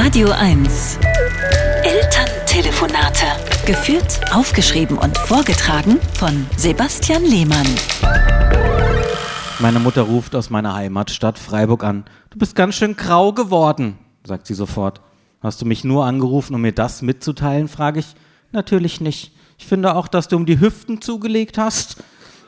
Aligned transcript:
Radio 0.00 0.30
1. 0.30 0.96
Elterntelefonate. 1.82 3.26
Geführt, 3.66 4.20
aufgeschrieben 4.32 4.96
und 4.96 5.18
vorgetragen 5.18 5.98
von 6.14 6.46
Sebastian 6.56 7.24
Lehmann. 7.24 7.66
Meine 9.58 9.80
Mutter 9.80 10.02
ruft 10.02 10.36
aus 10.36 10.50
meiner 10.50 10.72
Heimatstadt 10.72 11.36
Freiburg 11.36 11.82
an. 11.82 12.04
Du 12.30 12.38
bist 12.38 12.54
ganz 12.54 12.76
schön 12.76 12.94
grau 12.94 13.32
geworden, 13.32 13.98
sagt 14.22 14.46
sie 14.46 14.54
sofort. 14.54 15.00
Hast 15.40 15.62
du 15.62 15.66
mich 15.66 15.82
nur 15.82 16.04
angerufen, 16.04 16.54
um 16.54 16.60
mir 16.60 16.72
das 16.72 17.02
mitzuteilen, 17.02 17.66
frage 17.66 17.98
ich. 17.98 18.14
Natürlich 18.52 19.00
nicht. 19.00 19.32
Ich 19.58 19.66
finde 19.66 19.96
auch, 19.96 20.06
dass 20.06 20.28
du 20.28 20.36
um 20.36 20.46
die 20.46 20.60
Hüften 20.60 21.02
zugelegt 21.02 21.58
hast. 21.58 21.96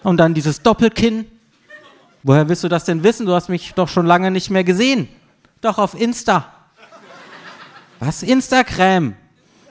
Und 0.05 0.19
dann 0.19 0.35
dieses 0.35 0.63
Doppelkinn. 0.63 1.25
Woher 2.23 2.49
willst 2.49 2.63
du 2.63 2.69
das 2.69 2.85
denn 2.85 3.03
wissen? 3.03 3.27
Du 3.27 3.35
hast 3.35 3.49
mich 3.49 3.75
doch 3.75 3.89
schon 3.89 4.07
lange 4.07 4.31
nicht 4.31 4.51
mehr 4.51 4.63
gesehen. 4.63 5.09
Doch 5.61 5.79
auf 5.79 6.01
Insta. 6.01 6.47
Was 8.01 8.23
Instagram? 8.23 9.15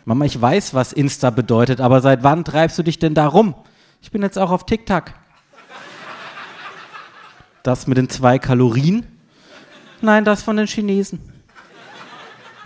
Mama, 0.06 0.26
ich 0.26 0.40
weiß, 0.40 0.76
was 0.76 0.94
Insta 0.94 1.32
bedeutet, 1.32 1.82
aber 1.82 2.00
seit 2.02 2.24
wann 2.24 2.46
treibst 2.46 2.78
du 2.78 2.84
dich 2.84 3.00
denn 3.00 3.16
da 3.16 3.28
rum? 3.28 3.56
Ich 4.02 4.12
bin 4.12 4.22
jetzt 4.22 4.38
auch 4.38 4.52
auf 4.52 4.66
TikTok. 4.66 5.06
Das 7.64 7.88
mit 7.88 7.98
den 7.98 8.08
zwei 8.08 8.40
Kalorien? 8.40 9.06
Nein, 10.02 10.26
das 10.26 10.44
von 10.44 10.58
den 10.58 10.68
Chinesen. 10.68 11.20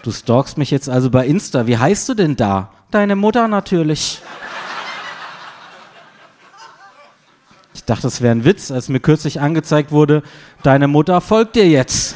Du 0.04 0.12
stalkst 0.12 0.58
mich 0.58 0.70
jetzt 0.70 0.90
also 0.90 1.10
bei 1.10 1.26
Insta. 1.26 1.66
Wie 1.66 1.78
heißt 1.78 2.10
du 2.10 2.14
denn 2.14 2.36
da? 2.36 2.72
Deine 2.92 3.16
Mutter 3.16 3.48
natürlich. 3.48 4.22
Ich 7.74 7.86
dachte, 7.86 8.04
das 8.04 8.22
wäre 8.22 8.36
ein 8.36 8.44
Witz, 8.44 8.70
als 8.70 8.90
mir 8.90 9.00
kürzlich 9.00 9.40
angezeigt 9.40 9.92
wurde, 9.92 10.24
deine 10.62 10.88
Mutter 10.88 11.22
folgt 11.22 11.56
dir 11.56 11.68
jetzt. 11.68 12.16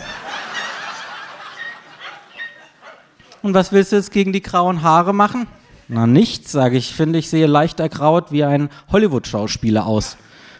Und 3.47 3.53
was 3.53 3.71
willst 3.71 3.93
du 3.93 3.95
jetzt 3.95 4.11
gegen 4.11 4.33
die 4.33 4.41
grauen 4.41 4.81
Haare 4.81 5.13
machen? 5.13 5.47
Na 5.87 6.05
nichts, 6.05 6.51
sage 6.51 6.75
ich. 6.75 6.93
Finde, 6.93 7.17
ich 7.17 7.29
sehe 7.29 7.47
leicht 7.47 7.79
ergraut 7.79 8.33
wie 8.33 8.43
ein 8.43 8.67
Hollywood-Schauspieler 8.91 9.85
aus. 9.85 10.17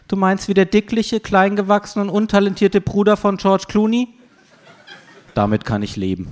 Du 0.08 0.16
meinst 0.16 0.48
wie 0.48 0.54
der 0.54 0.64
dickliche, 0.64 1.20
kleingewachsene 1.20 2.06
und 2.06 2.10
untalentierte 2.10 2.80
Bruder 2.80 3.18
von 3.18 3.36
George 3.36 3.66
Clooney? 3.68 4.08
Damit 5.34 5.66
kann 5.66 5.84
ich 5.84 5.98
leben. 5.98 6.30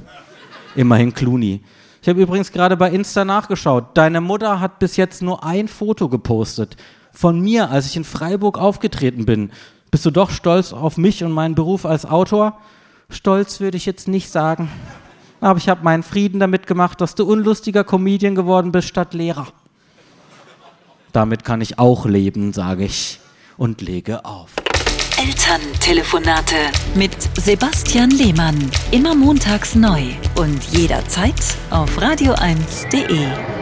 Immerhin 0.77 1.13
Clooney. 1.13 1.61
Ich 2.02 2.07
habe 2.07 2.21
übrigens 2.21 2.53
gerade 2.53 2.77
bei 2.77 2.89
Insta 2.89 3.25
nachgeschaut. 3.25 3.88
Deine 3.94 4.22
Mutter 4.22 4.61
hat 4.61 4.79
bis 4.79 4.95
jetzt 4.95 5.22
nur 5.22 5.44
ein 5.44 5.67
Foto 5.67 6.07
gepostet 6.07 6.77
von 7.11 7.41
mir, 7.41 7.69
als 7.69 7.85
ich 7.85 7.97
in 7.97 8.05
Freiburg 8.05 8.57
aufgetreten 8.57 9.25
bin. 9.25 9.51
Bist 9.91 10.05
du 10.05 10.09
doch 10.09 10.29
stolz 10.29 10.72
auf 10.72 10.95
mich 10.95 11.22
und 11.22 11.33
meinen 11.33 11.55
Beruf 11.55 11.85
als 11.85 12.05
Autor? 12.05 12.61
Stolz 13.09 13.59
würde 13.59 13.75
ich 13.75 13.85
jetzt 13.85 14.07
nicht 14.07 14.31
sagen. 14.31 14.69
Aber 15.45 15.59
ich 15.59 15.69
habe 15.69 15.83
meinen 15.83 16.01
Frieden 16.01 16.39
damit 16.39 16.65
gemacht, 16.65 16.99
dass 17.01 17.13
du 17.13 17.23
unlustiger 17.23 17.83
Comedian 17.83 18.33
geworden 18.33 18.71
bist 18.71 18.88
statt 18.88 19.13
Lehrer. 19.13 19.45
Damit 21.11 21.45
kann 21.45 21.61
ich 21.61 21.77
auch 21.77 22.07
leben, 22.07 22.51
sage 22.51 22.85
ich 22.85 23.19
und 23.55 23.79
lege 23.79 24.25
auf. 24.25 24.49
Elterntelefonate 25.19 26.55
mit 26.95 27.11
Sebastian 27.38 28.09
Lehmann. 28.09 28.57
Immer 28.89 29.13
montags 29.13 29.75
neu 29.75 30.01
und 30.35 30.63
jederzeit 30.71 31.35
auf 31.69 31.95
radio1.de. 31.99 33.54